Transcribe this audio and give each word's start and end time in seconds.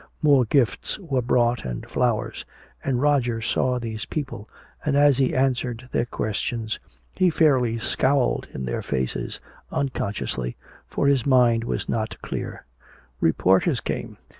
More 0.23 0.45
gifts 0.45 0.97
were 0.97 1.21
brought 1.21 1.63
and 1.63 1.87
flowers. 1.87 2.43
And 2.83 2.99
Roger 2.99 3.39
saw 3.39 3.77
these 3.77 4.05
people, 4.05 4.49
and 4.83 4.97
as 4.97 5.19
he 5.19 5.35
answered 5.35 5.89
their 5.91 6.07
questions 6.07 6.79
he 7.13 7.29
fairly 7.29 7.77
scowled 7.77 8.47
in 8.51 8.65
their 8.65 8.81
faces 8.81 9.39
unconsciously, 9.71 10.57
for 10.87 11.05
his 11.07 11.27
mind 11.27 11.63
was 11.65 11.87
not 11.87 12.19
clear. 12.23 12.65
Reporters 13.19 13.79
came. 13.79 14.17